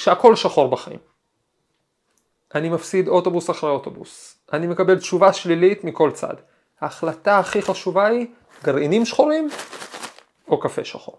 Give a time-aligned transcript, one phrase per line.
[0.00, 0.98] כשהכל שחור בחיים.
[2.54, 4.38] אני מפסיד אוטובוס אחרי אוטובוס.
[4.52, 6.34] אני מקבל תשובה שלילית מכל צד.
[6.80, 8.26] ההחלטה הכי חשובה היא
[8.64, 9.48] גרעינים שחורים
[10.48, 11.18] או קפה שחור.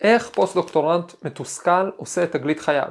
[0.00, 2.90] איך פוסט דוקטורנט מתוסכל עושה את תגלית חייו?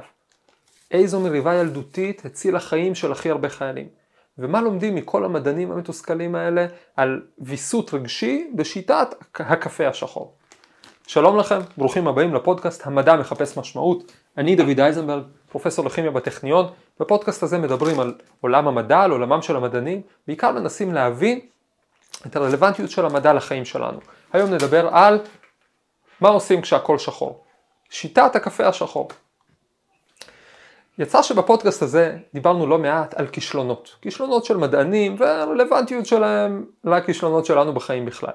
[0.90, 3.88] איזו מריבה ילדותית הצילה חיים של הכי הרבה חיילים?
[4.38, 6.66] ומה לומדים מכל המדענים המתוסכלים האלה
[6.96, 10.36] על ויסות רגשי בשיטת הקפה השחור?
[11.06, 14.12] שלום לכם, ברוכים הבאים לפודקאסט המדע מחפש משמעות.
[14.38, 16.66] אני דוד אייזנברג, פרופסור לכימיה בטכניון.
[17.00, 21.40] בפודקאסט הזה מדברים על עולם המדע, על עולמם של המדענים, בעיקר מנסים להבין
[22.26, 23.98] את הרלוונטיות של המדע לחיים שלנו.
[24.32, 25.18] היום נדבר על
[26.20, 27.44] מה עושים כשהכל שחור.
[27.90, 29.08] שיטת הקפה השחור.
[30.98, 33.96] יצא שבפודקאסט הזה דיברנו לא מעט על כישלונות.
[34.02, 38.32] כישלונות של מדענים והרלוונטיות שלהם לכישלונות שלנו בחיים בכלל.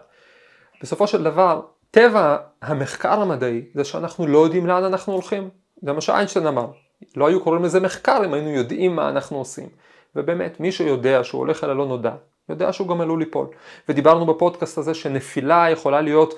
[0.82, 5.50] בסופו של דבר, טבע המחקר המדעי זה שאנחנו לא יודעים לאן אנחנו הולכים.
[5.82, 6.68] זה מה שאיינשטיין אמר.
[7.16, 9.70] לא היו קוראים לזה מחקר אם היינו יודעים מה אנחנו עושים.
[10.16, 12.12] ובאמת, מי שיודע שהוא הולך אל הלא נודע,
[12.50, 13.48] יודע שהוא גם עלול ליפול.
[13.90, 16.34] ודיברנו בפודקאסט הזה שנפילה יכולה להיות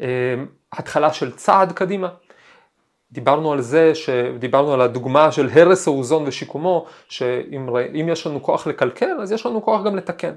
[0.00, 0.06] אה,
[0.72, 2.08] התחלה של צעד קדימה.
[3.12, 3.92] דיברנו על זה,
[4.38, 9.62] דיברנו על הדוגמה של הרס האוזון ושיקומו, שאם יש לנו כוח לקלקל, אז יש לנו
[9.62, 10.34] כוח גם לתקן.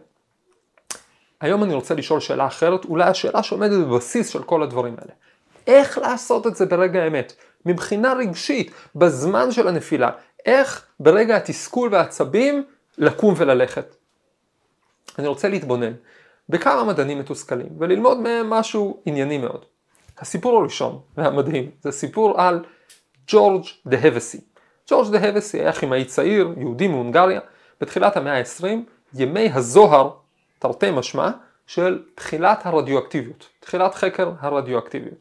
[1.42, 5.14] היום אני רוצה לשאול שאלה אחרת, אולי השאלה שעומדת בבסיס של כל הדברים האלה.
[5.68, 7.34] איך לעשות את זה ברגע האמת?
[7.66, 10.10] מבחינה רגשית, בזמן של הנפילה,
[10.46, 12.64] איך ברגע התסכול והעצבים
[12.98, 13.96] לקום וללכת?
[15.20, 15.94] אני רוצה להתבונן
[16.50, 19.66] בכמה מדענים מתוסכלים וללמוד מהם משהו ענייני מאוד.
[20.18, 22.64] הסיפור הראשון והמדהים זה סיפור על
[23.28, 24.42] ג'ורג' דהבסי.
[24.90, 27.40] ג'ורג' דהבסי היה כימאי צעיר, יהודי מהונגריה,
[27.82, 28.66] בתחילת המאה ה-20,
[29.14, 30.12] ימי הזוהר,
[30.64, 31.30] תרתי משמע,
[31.68, 35.18] של תחילת הרדיואקטיביות, תחילת חקר הרדיואקטיביות.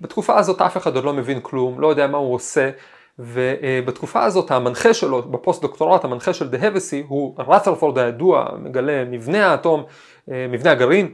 [0.00, 2.70] בתקופה הזאת אף אחד עוד לא מבין כלום, לא יודע מה הוא עושה,
[3.18, 9.84] ובתקופה הזאת המנחה שלו, בפוסט דוקטורט, המנחה של דהבסי, הוא רת'רפורד הידוע, מגלה מבנה האטום,
[10.30, 11.12] אה, מבנה הגרעין,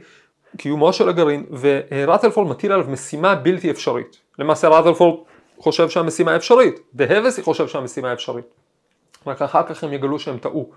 [0.57, 4.17] קיומו של הגרעין, ורת'רפורד מטיל עליו משימה בלתי אפשרית.
[4.39, 5.19] למעשה רת'רפורד
[5.57, 8.45] חושב שהמשימה אפשרית, דהבסי חושב שהמשימה אפשרית.
[9.27, 10.71] רק אחר כך הם יגלו שהם טעו.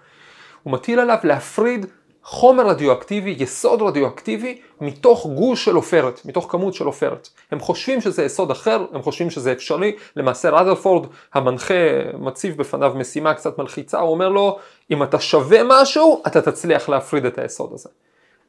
[0.63, 1.87] הוא מטיל עליו להפריד
[2.25, 7.29] חומר רדיואקטיבי, יסוד רדיואקטיבי, מתוך גוש של עופרת, מתוך כמות של עופרת.
[7.51, 11.75] הם חושבים שזה יסוד אחר, הם חושבים שזה אפשרי, למעשה רדרפורד המנחה
[12.19, 14.59] מציב בפניו משימה קצת מלחיצה, הוא אומר לו,
[14.91, 17.89] אם אתה שווה משהו, אתה תצליח להפריד את היסוד הזה.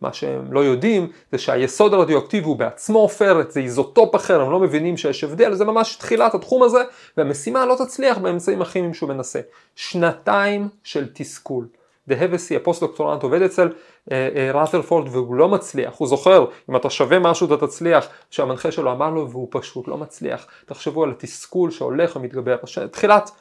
[0.01, 4.59] מה שהם לא יודעים זה שהיסוד הרדיואקטיבי הוא בעצמו עופרת, זה איזוטופ אחר, הם לא
[4.59, 6.83] מבינים שיש הבדל, זה ממש תחילת התחום הזה,
[7.17, 9.39] והמשימה לא תצליח באמצעים הכימיים שהוא מנסה.
[9.75, 11.67] שנתיים של תסכול.
[12.07, 13.69] דהבסי, הפוסט דוקטורנט, עובד אצל
[14.11, 18.71] אה, אה, ראת'רפורד והוא לא מצליח, הוא זוכר, אם אתה שווה משהו אתה תצליח, שהמנחה
[18.71, 20.47] שלו אמר לו והוא פשוט לא מצליח.
[20.65, 22.57] תחשבו על התסכול שהולך ומתגבר,
[22.91, 23.31] תחילת,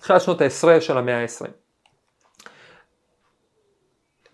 [0.00, 1.52] תחילת שנות העשרה של המאה העשרים.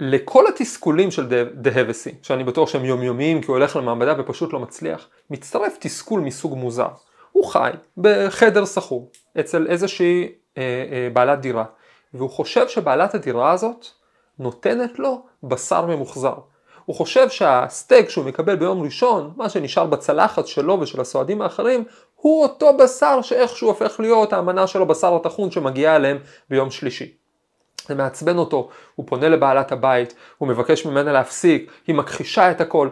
[0.01, 5.09] לכל התסכולים של דהבסי, שאני בטוח שהם יומיומיים כי הוא הולך למעבדה ופשוט לא מצליח,
[5.31, 6.89] מצטרף תסכול מסוג מוזר.
[7.33, 11.65] הוא חי בחדר סחור אצל איזושהי אה, אה, בעלת דירה.
[12.15, 13.87] והוא חושב שבעלת הדירה הזאת
[14.39, 16.35] נותנת לו בשר ממוחזר.
[16.85, 21.85] הוא חושב שהסטייק שהוא מקבל ביום ראשון, מה שנשאר בצלחת שלו ושל הסועדים האחרים,
[22.17, 26.19] הוא אותו בשר שאיכשהו הופך להיות האמנה של הבשר הטחון שמגיעה אליהם
[26.51, 27.13] ביום שלישי.
[27.87, 32.89] זה מעצבן אותו, הוא פונה לבעלת הבית, הוא מבקש ממנה להפסיק, היא מכחישה את הכל.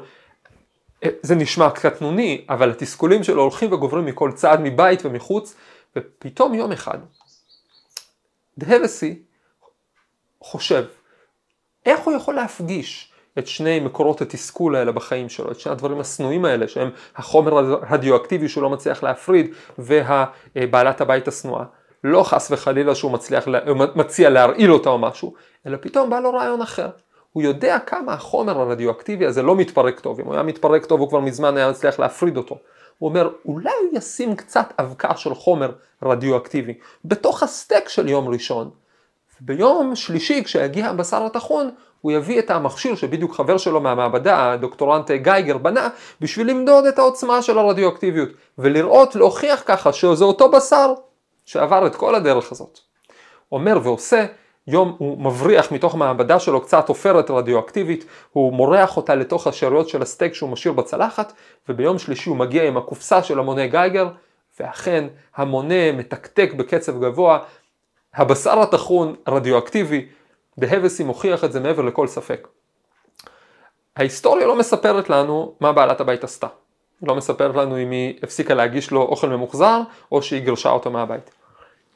[1.22, 5.54] זה נשמע קטנוני, אבל התסכולים שלו הולכים וגוברים מכל צעד מבית ומחוץ,
[5.96, 6.98] ופתאום יום אחד
[8.60, 9.22] דהבסי
[10.42, 10.84] חושב,
[11.86, 16.44] איך הוא יכול להפגיש את שני מקורות התסכול האלה בחיים שלו, את שני הדברים השנואים
[16.44, 21.64] האלה שהם החומר הרדיואקטיבי שהוא לא מצליח להפריד והבעלת הבית השנואה.
[22.04, 23.44] לא חס וחלילה שהוא מצליח,
[23.94, 25.34] מציע להרעיל אותה או משהו,
[25.66, 26.88] אלא פתאום בא לו רעיון אחר.
[27.32, 31.08] הוא יודע כמה החומר הרדיואקטיבי הזה לא מתפרק טוב, אם הוא היה מתפרק טוב הוא
[31.08, 32.58] כבר מזמן היה מצליח להפריד אותו.
[32.98, 35.72] הוא אומר, אולי הוא ישים קצת אבקה של חומר
[36.02, 38.70] רדיואקטיבי בתוך הסטייק של יום ראשון.
[39.40, 41.70] ביום שלישי כשיגיע הבשר הטחון,
[42.00, 45.88] הוא יביא את המכשיר שבדיוק חבר שלו מהמעבדה, הדוקטורנט גייגר בנה,
[46.20, 48.28] בשביל למדוד את העוצמה של הרדיואקטיביות,
[48.58, 50.92] ולראות, להוכיח ככה שזה אותו בשר
[51.44, 52.78] שעבר את כל הדרך הזאת.
[53.52, 54.26] אומר ועושה
[54.66, 60.02] יום הוא מבריח מתוך המעבדה שלו קצת עופרת רדיואקטיבית, הוא מורח אותה לתוך השאריות של
[60.02, 61.32] הסטייק שהוא משאיר בצלחת,
[61.68, 64.08] וביום שלישי הוא מגיע עם הקופסה של המונה גייגר,
[64.60, 65.04] ואכן
[65.36, 67.38] המונה מתקתק בקצב גבוה,
[68.14, 70.06] הבשר הטחון רדיואקטיבי,
[70.58, 72.48] דהבסי מוכיח את זה מעבר לכל ספק.
[73.96, 76.46] ההיסטוריה לא מספרת לנו מה בעלת הבית עשתה.
[77.02, 79.80] לא מספרת לנו אם היא הפסיקה להגיש לו אוכל ממוחזר,
[80.12, 81.30] או שהיא גירשה אותו מהבית.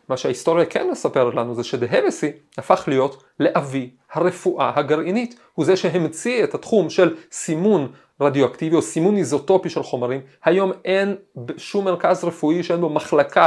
[0.09, 5.39] מה שההיסטוריה כן מספרת לנו זה שדהבסי הפך להיות לאבי הרפואה הגרעינית.
[5.55, 7.89] הוא זה שהמציא את התחום של סימון
[8.21, 10.21] רדיואקטיבי או סימון איזוטופי של חומרים.
[10.45, 11.17] היום אין
[11.57, 13.47] שום מרכז רפואי שאין בו מחלקה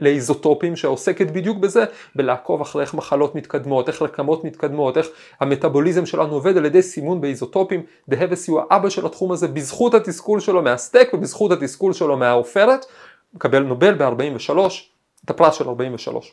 [0.00, 1.84] לאיזוטופים שעוסקת בדיוק בזה,
[2.16, 5.06] בלעקוב אחרי איך מחלות מתקדמות, איך רקמות מתקדמות, איך
[5.40, 7.82] המטאבוליזם שלנו עובד על ידי סימון באיזוטופים.
[8.08, 12.86] דהבסי הוא האבא של התחום הזה בזכות התסכול שלו מהסטייק ובזכות התסכול שלו מהעופרת.
[13.34, 14.58] מקבל נובל ב-43,
[15.24, 16.32] את הפרס של 43.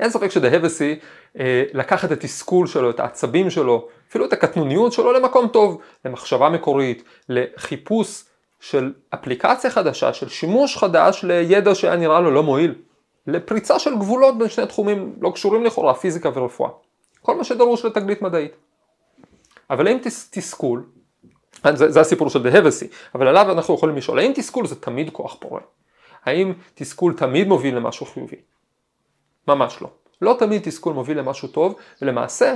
[0.00, 0.98] אין ספק שדהבסי
[1.38, 6.48] אה, לקח את התסכול שלו, את העצבים שלו, אפילו את הקטנוניות שלו למקום טוב, למחשבה
[6.48, 8.24] מקורית, לחיפוש
[8.60, 12.74] של אפליקציה חדשה, של שימוש חדש לידע שהיה נראה לו לא מועיל,
[13.26, 16.70] לפריצה של גבולות בין שני תחומים לא קשורים לכאורה, פיזיקה ורפואה.
[17.22, 18.52] כל מה שדרוש לתגלית מדעית.
[19.70, 20.84] אבל האם תס, תסכול,
[21.74, 25.36] זה, זה הסיפור של דהבסי, אבל עליו אנחנו יכולים לשאול, האם תסכול זה תמיד כוח
[25.40, 25.60] פורה?
[26.26, 28.36] האם תסכול תמיד מוביל למשהו חיובי?
[29.48, 29.88] ממש לא.
[30.22, 32.54] לא תמיד תסכול מוביל למשהו טוב, ולמעשה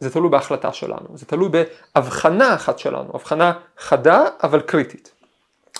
[0.00, 5.14] זה תלוי בהחלטה שלנו, זה תלוי בהבחנה אחת שלנו, הבחנה חדה אבל קריטית.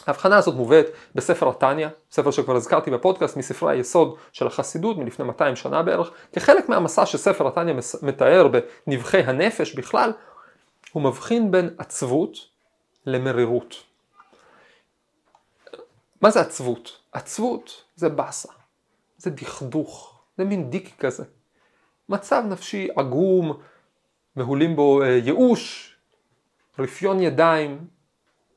[0.07, 5.57] ההבחנה הזאת מובאת בספר התניא, ספר שכבר הזכרתי בפודקאסט, מספרי היסוד של החסידות מלפני 200
[5.57, 8.49] שנה בערך, כחלק מהמסע שספר התניא מתאר
[8.87, 10.13] בנבחי הנפש בכלל,
[10.93, 12.37] הוא מבחין בין עצבות
[13.07, 13.75] למרירות.
[16.21, 17.04] מה זה עצבות?
[17.15, 18.53] עצבות זה באסה,
[19.17, 21.25] זה דכדוך, זה מין דיק כזה.
[22.09, 23.61] מצב נפשי עגום,
[24.37, 25.95] מהולים בו אה, ייאוש,
[26.79, 27.87] רפיון ידיים,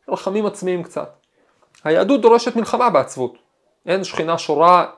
[0.09, 1.17] רחמים עצמיים קצת.
[1.83, 3.37] היהדות דורשת מלחמה בעצבות.
[3.85, 4.91] אין שכינה שורה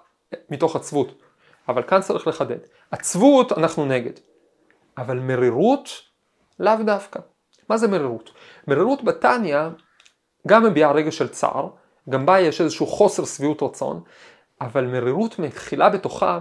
[0.50, 1.22] מתוך עצבות.
[1.68, 2.58] אבל כאן צריך לחדד.
[2.92, 4.14] עצבות אנחנו נגד.
[4.98, 5.90] אבל מרירות
[6.60, 7.20] לאו דווקא.
[7.70, 8.32] מה זה מרירות?
[8.68, 9.58] מרירות בתניא
[10.48, 11.70] גם מביעה רגע של צער,
[12.10, 14.02] גם בה יש איזשהו חוסר שביעות רצון,
[14.62, 16.40] אבל מרירות מכילה בתוכה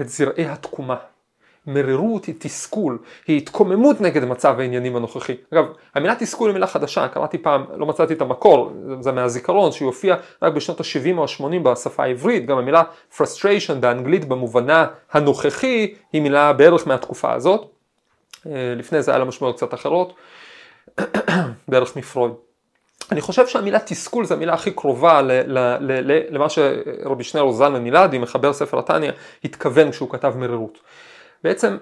[0.00, 0.96] את זרעי התקומה.
[1.66, 5.36] מרירות היא תסכול, היא התקוממות נגד מצב העניינים הנוכחי.
[5.52, 5.64] אגב,
[5.94, 10.16] המילה תסכול היא מילה חדשה, קראתי פעם, לא מצאתי את המקור, זה מהזיכרון, שהיא הופיעה
[10.42, 12.82] רק בשנות ה-70 או ה-80 בשפה העברית, גם המילה
[13.16, 17.70] frustration באנגלית במובנה הנוכחי היא מילה בערך מהתקופה הזאת.
[18.46, 20.12] אה, לפני זה היה לה משמעויות קצת אחרות,
[21.68, 22.32] בערך מפרויד.
[23.12, 25.20] אני חושב שהמילה תסכול זה המילה הכי קרובה
[26.30, 29.12] למה שרבי שניאור זלמן מילדי, מחבר ספר התניא,
[29.44, 30.78] התכוון כשהוא כתב מרירות.
[31.44, 31.76] בעצם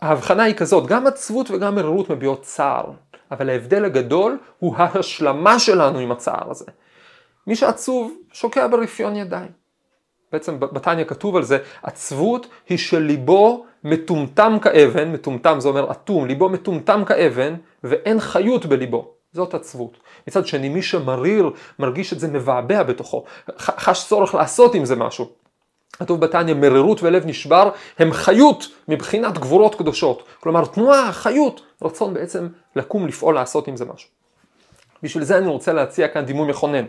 [0.00, 2.84] ההבחנה היא כזאת, גם עצבות וגם מרירות מביעות צער,
[3.30, 6.64] אבל ההבדל הגדול הוא ההשלמה שלנו עם הצער הזה.
[7.46, 9.50] מי שעצוב שוקע ברפיון ידיים.
[10.32, 16.48] בעצם בתניא כתוב על זה, עצבות היא שליבו מטומטם כאבן, מטומטם זה אומר אטום, ליבו
[16.48, 17.54] מטומטם כאבן
[17.84, 19.15] ואין חיות בליבו.
[19.32, 19.96] זאת עצבות.
[20.28, 23.24] מצד שני, מי שמריר, מרגיש את זה מבעבע בתוכו,
[23.58, 25.28] חש צורך לעשות עם זה משהו.
[25.92, 30.22] כתוב בתניא, מרירות ולב נשבר הם חיות מבחינת גבורות קדושות.
[30.40, 34.08] כלומר, תנועה, חיות, רצון בעצם לקום, לפעול, לעשות עם זה משהו.
[35.02, 36.84] בשביל זה אני רוצה להציע כאן דימוי מכונן.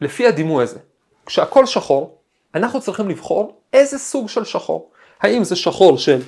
[0.00, 0.78] לפי הדימוי הזה,
[1.26, 2.18] כשהכל שחור,
[2.54, 4.90] אנחנו צריכים לבחור איזה סוג של שחור.
[5.20, 6.22] האם זה שחור של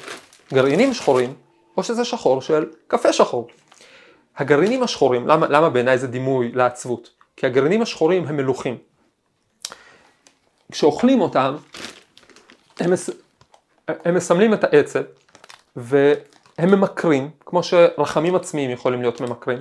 [0.52, 1.34] גרעינים שחורים,
[1.76, 3.46] או שזה שחור של קפה שחור.
[4.36, 7.10] הגרעינים השחורים, למה, למה בעיניי זה דימוי לעצבות?
[7.36, 8.78] כי הגרעינים השחורים הם מלוכים.
[10.72, 11.56] כשאוכלים אותם,
[12.80, 13.10] הם, מס...
[13.88, 15.00] הם מסמלים את העצב
[15.76, 19.58] והם ממכרים, כמו שרחמים עצמיים יכולים להיות ממכרים,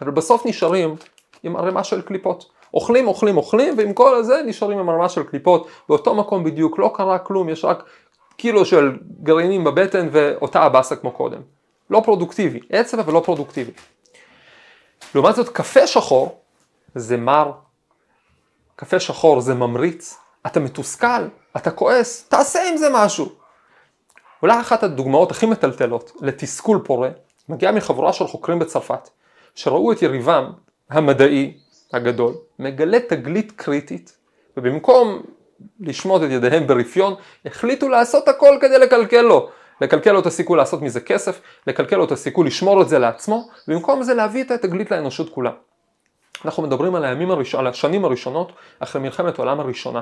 [0.00, 0.96] אבל בסוף נשארים
[1.42, 2.50] עם ערימה של קליפות.
[2.74, 6.92] אוכלים, אוכלים, אוכלים, ועם כל הזה נשארים עם ערימה של קליפות, באותו מקום בדיוק, לא
[6.94, 7.84] קרה כלום, יש רק
[8.36, 11.57] קילו של גרעינים בבטן ואותה הבאסה כמו קודם.
[11.90, 13.72] לא פרודוקטיבי, עצב אבל לא פרודוקטיבי.
[15.14, 16.40] לעומת זאת קפה שחור
[16.94, 17.52] זה מר,
[18.76, 20.16] קפה שחור זה ממריץ,
[20.46, 23.28] אתה מתוסכל, אתה כועס, תעשה עם זה משהו.
[24.42, 27.10] אולי אחת הדוגמאות הכי מטלטלות לתסכול פורה
[27.48, 29.08] מגיעה מחבורה של חוקרים בצרפת
[29.54, 30.52] שראו את יריבם
[30.90, 31.56] המדעי
[31.92, 34.16] הגדול מגלה תגלית קריטית
[34.56, 35.22] ובמקום
[35.80, 37.14] לשמוט את ידיהם ברפיון
[37.44, 42.04] החליטו לעשות הכל כדי לקלקל לו לקלקל לו את הסיכוי לעשות מזה כסף, לקלקל לו
[42.04, 45.50] את הסיכוי לשמור את זה לעצמו, ובמקום זה להביא את התגלית לאנושות כולה.
[46.44, 50.00] אנחנו מדברים על הימים הראשון, על השנים הראשונות אחרי מלחמת העולם הראשונה.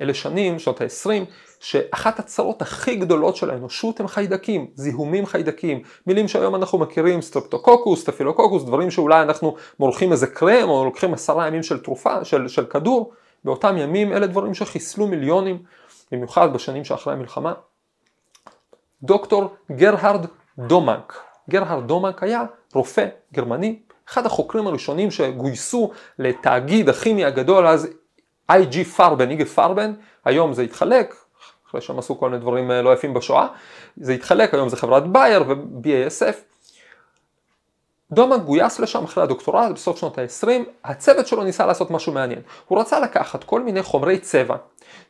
[0.00, 1.24] אלה שנים, שנות ה-20,
[1.60, 8.00] שאחת הצרות הכי גדולות של האנושות הם חיידקים, זיהומים חיידקים, מילים שהיום אנחנו מכירים, סטרפטוקוקוס,
[8.00, 12.66] סטפילוקוקוס, דברים שאולי אנחנו מורחים איזה קרם או לוקחים עשרה ימים של תרופה, של, של
[12.66, 13.12] כדור,
[13.44, 15.62] באותם ימים אלה דברים שחיסלו מיליונים,
[16.12, 17.52] במיוחד בשנים שאחרי המלחמה.
[19.02, 20.26] דוקטור גרהרד
[20.58, 21.18] דומאק.
[21.50, 22.44] גרהרד דומק היה
[22.74, 23.78] רופא גרמני
[24.08, 27.88] אחד החוקרים הראשונים שגויסו לתאגיד הכימי הגדול אז
[28.52, 29.92] IG פרבן, איגה פרבן,
[30.24, 31.14] היום זה התחלק,
[31.68, 33.46] אחרי שהם עשו כל מיני דברים אה, לא יפים בשואה,
[33.96, 36.36] זה התחלק, היום זה חברת בייר ו-BASF.
[38.12, 40.48] דומה גויס לשם אחרי הדוקטורט בסוף שנות ה-20,
[40.84, 42.40] הצוות שלו ניסה לעשות משהו מעניין.
[42.68, 44.56] הוא רצה לקחת כל מיני חומרי צבע,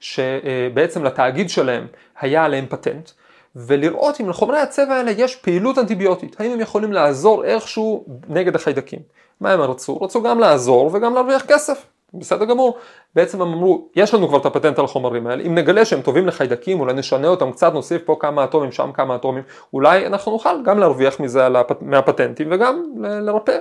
[0.01, 1.87] שבעצם לתאגיד שלהם
[2.21, 3.11] היה עליהם פטנט,
[3.57, 8.99] ולראות אם לחומרי הצבע האלה יש פעילות אנטיביוטית, האם הם יכולים לעזור איכשהו נגד החיידקים.
[9.41, 9.99] מה הם רצו?
[9.99, 11.87] רצו גם לעזור וגם להרוויח כסף.
[12.15, 12.79] בסדר גמור,
[13.15, 16.27] בעצם הם אמרו, יש לנו כבר את הפטנט על החומרים האלה, אם נגלה שהם טובים
[16.27, 19.43] לחיידקים, אולי נשנה אותם קצת, נוסיף פה כמה אטומים, שם כמה אטומים,
[19.73, 21.49] אולי אנחנו נוכל גם להרוויח מזה
[21.81, 23.59] מהפטנטים וגם לרפא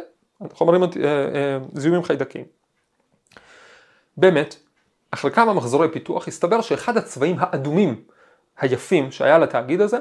[0.54, 2.44] חומרים, אה, אה, זיהומים חיידקים.
[4.18, 4.56] באמת,
[5.12, 8.02] אחרי כמה מחזורי פיתוח הסתבר שאחד הצבעים האדומים
[8.60, 9.98] היפים שהיה לתאגיד הזה,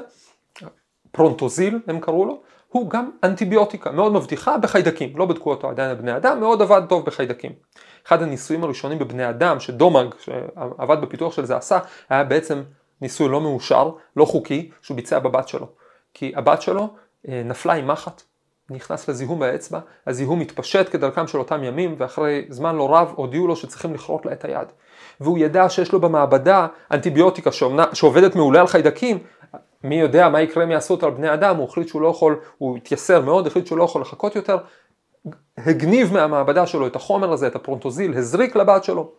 [1.11, 6.17] פרונטוזיל הם קראו לו, הוא גם אנטיביוטיקה מאוד מבטיחה בחיידקים, לא בדקו אותו עדיין בבני
[6.17, 7.51] אדם, מאוד עבד טוב בחיידקים.
[8.07, 11.79] אחד הניסויים הראשונים בבני אדם שדומג שעבד בפיתוח של זה עשה,
[12.09, 12.63] היה בעצם
[13.01, 15.67] ניסוי לא מאושר, לא חוקי, שהוא ביצע בבת שלו.
[16.13, 16.93] כי הבת שלו
[17.27, 18.21] אה, נפלה עם מחט,
[18.69, 23.55] נכנס לזיהום באצבע, הזיהום התפשט כדרכם של אותם ימים, ואחרי זמן לא רב הודיעו לו
[23.55, 24.67] שצריכים לכרות לה את היד.
[25.21, 29.19] והוא ידע שיש לו במעבדה אנטיביוטיקה שעובנה, שעובדת מעולה על חיידקים,
[29.83, 32.39] מי יודע מה יקרה אם יעשו אותה על בני אדם, הוא החליט שהוא לא יכול,
[32.57, 34.57] הוא התייסר מאוד, החליט שהוא לא יכול לחכות יותר,
[35.57, 39.11] הגניב מהמעבדה שלו את החומר הזה, את הפרונטוזיל, הזריק לבת שלו,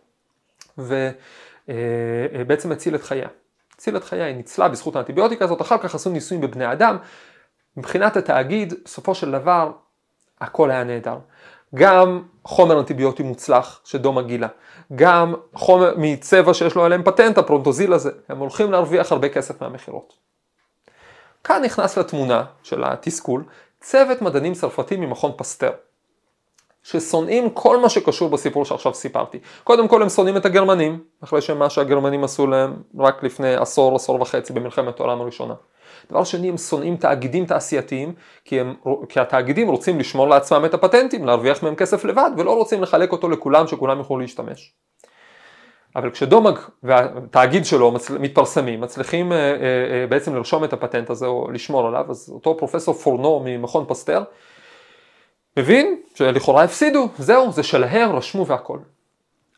[0.77, 3.27] ובעצם הציל את חייה.
[3.75, 6.97] הציל את חייה, היא ניצלה בזכות האנטיביוטיקה הזאת, אחר כך עשו ניסויים בבני אדם.
[7.77, 9.71] מבחינת התאגיד, בסופו של דבר,
[10.41, 11.17] הכל היה נהדר.
[11.75, 14.47] גם חומר אנטיביוטי מוצלח שדומה גילה,
[14.95, 20.13] גם חומר מצבע שיש לו עליהם פטנט, הפרונטוזיל הזה, הם הולכים להרוויח הרבה כסף מהמכירות.
[21.43, 23.43] כאן נכנס לתמונה של התסכול
[23.81, 25.71] צוות מדענים צרפתי ממכון פסטר.
[26.83, 29.39] ששונאים כל מה שקשור בסיפור שעכשיו סיפרתי.
[29.63, 34.21] קודם כל הם שונאים את הגרמנים, אחרי שמה שהגרמנים עשו להם רק לפני עשור, עשור
[34.21, 35.53] וחצי במלחמת העולם הראשונה.
[36.09, 38.13] דבר שני, הם שונאים תאגידים תעשייתיים,
[38.45, 38.75] כי, הם,
[39.09, 43.29] כי התאגידים רוצים לשמור לעצמם את הפטנטים, להרוויח מהם כסף לבד, ולא רוצים לחלק אותו
[43.29, 44.73] לכולם, שכולם יוכלו להשתמש.
[45.95, 47.93] אבל כשדומג והתאגיד שלו.
[48.19, 52.57] מתפרסמים, מצליחים אה, אה, אה, בעצם לרשום את הפטנט הזה או לשמור עליו, אז אותו
[52.57, 54.23] פרופסור פורנו ממכון פסטר,
[55.59, 58.79] מבין שלכאורה הפסידו, זהו, זה שלהם, רשמו והכל.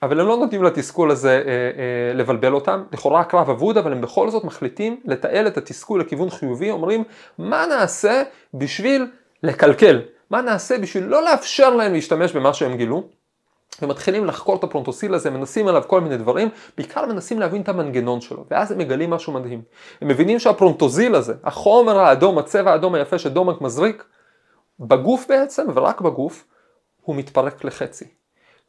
[0.04, 4.02] אבל הם לא נותנים לתסכול הזה אה, אה, לבלבל אותם, לכאורה הקרב אבוד, אבל הם
[4.02, 7.04] בכל זאת מחליטים לתעל את התסכול לכיוון חיובי, אומרים
[7.38, 8.24] מה נעשה
[8.54, 9.08] בשביל
[9.44, 13.04] לקלקל, מה נעשה בשביל לא לאפשר להם להשתמש במה שהם גילו,
[13.82, 18.22] ומתחילים לחקור את הפרונטוסיל הזה, מנסים עליו כל מיני דברים, בעיקר מנסים להבין את המנגנון
[18.22, 19.62] שלו, ואז הם מגלים משהו מדהים.
[20.02, 24.04] הם מבינים שהפרונטוזיל הזה, החומר האדום, הצבע האדום היפה שדומק מזריק,
[24.80, 26.46] בגוף בעצם, ורק בגוף,
[27.02, 28.06] הוא מתפרק לחצי.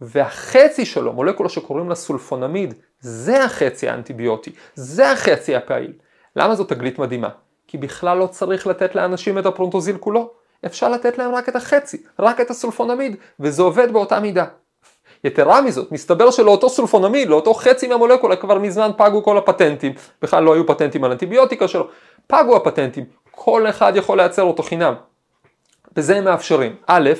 [0.00, 5.93] והחצי שלו, מולקולה שקוראים לה סולפונמיד, זה החצי האנטיביוטי, זה החצי הפעיל.
[6.37, 7.29] למה זו תגלית מדהימה?
[7.69, 10.31] כי בכלל לא צריך לתת לאנשים את הפרונטוזיל כולו.
[10.67, 14.45] אפשר לתת להם רק את החצי, רק את הסולפונמיד, וזה עובד באותה מידה.
[15.25, 20.55] יתרה מזאת, מסתבר שלאותו סולפונמיד, לאותו חצי מהמולקולה כבר מזמן פגו כל הפטנטים, בכלל לא
[20.55, 21.88] היו פטנטים על אנטיביוטיקה שלו,
[22.26, 24.95] פגו הפטנטים, כל אחד יכול לייצר אותו חינם.
[25.93, 27.11] בזה הם מאפשרים, א',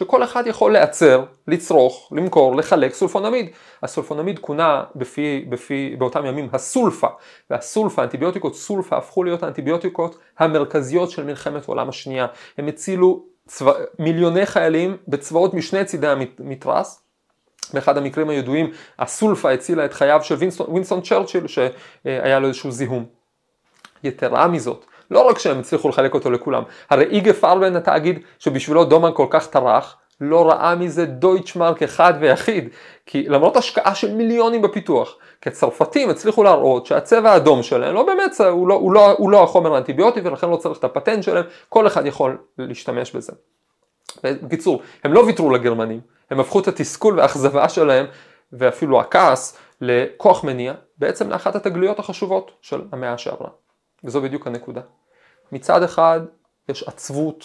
[0.00, 3.50] שכל אחד יכול לייצר, לצרוך, למכור, לחלק סולפונמיד.
[3.82, 7.06] הסולפונמיד כונה בפי, בפי, באותם ימים הסולפה,
[7.50, 12.26] והסולפה, אנטיביוטיקות סולפה הפכו להיות האנטיביוטיקות המרכזיות של מלחמת העולם השנייה.
[12.58, 17.02] הם הצילו צבא, מיליוני חיילים בצבאות משני צידי המתרס.
[17.74, 23.04] באחד המקרים הידועים הסולפה הצילה את חייו של וינסטון, וינסטון צ'רצ'יל שהיה לו איזשהו זיהום.
[24.04, 29.10] יתרה מזאת, לא רק שהם הצליחו לחלק אותו לכולם, הרי איגה פרבן התאגיד שבשבילו דומן
[29.14, 32.68] כל כך טרח, לא ראה מזה דויטשמרק אחד ויחיד,
[33.06, 38.40] כי למרות השקעה של מיליונים בפיתוח, כי הצרפתים הצליחו להראות שהצבע האדום שלהם לא באמת,
[38.40, 41.86] הוא לא, הוא לא, הוא לא החומר האנטיביוטי ולכן לא צריך את הפטנט שלהם, כל
[41.86, 43.32] אחד יכול להשתמש בזה.
[44.24, 46.00] בקיצור, הם לא ויתרו לגרמנים,
[46.30, 48.06] הם הפכו את התסכול והאכזבה שלהם,
[48.52, 53.48] ואפילו הכעס, לכוח מניע, בעצם לאחת התגליות החשובות של המאה שעברה.
[54.04, 54.80] וזו בדיוק הנקודה.
[55.52, 56.20] מצד אחד
[56.68, 57.44] יש עצבות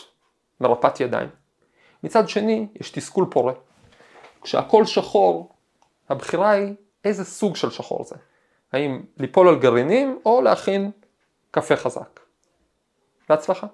[0.61, 1.29] מרפאת ידיים,
[2.03, 3.53] מצד שני יש תסכול פורה.
[4.41, 5.55] כשהכל שחור,
[6.09, 8.15] הבחירה היא איזה סוג של שחור זה.
[8.73, 10.91] האם ליפול על גרעינים או להכין
[11.51, 12.19] קפה חזק.
[13.29, 13.67] בהצלחה.